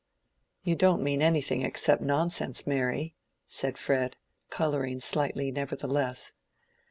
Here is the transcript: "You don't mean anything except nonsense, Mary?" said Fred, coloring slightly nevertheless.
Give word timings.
"You 0.63 0.75
don't 0.75 1.03
mean 1.03 1.21
anything 1.21 1.61
except 1.61 2.01
nonsense, 2.01 2.65
Mary?" 2.65 3.13
said 3.45 3.77
Fred, 3.77 4.15
coloring 4.49 4.99
slightly 4.99 5.51
nevertheless. 5.51 6.33